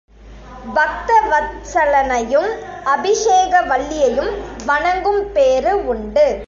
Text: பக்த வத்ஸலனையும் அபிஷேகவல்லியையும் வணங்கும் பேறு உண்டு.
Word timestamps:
பக்த 0.73 1.11
வத்ஸலனையும் 1.31 2.49
அபிஷேகவல்லியையும் 2.85 4.31
வணங்கும் 4.65 5.31
பேறு 5.31 5.85
உண்டு. 5.85 6.27